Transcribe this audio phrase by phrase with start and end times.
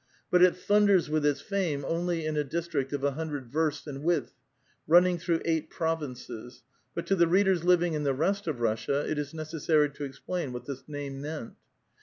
[0.31, 4.01] But it thunders with its fame only in a district of a hundred versts in
[4.01, 4.33] width,
[4.87, 6.63] running through eight provinces;
[6.95, 10.53] but to the readers living in the rest of Russia it is necessary to explain
[10.53, 11.53] what this name meant.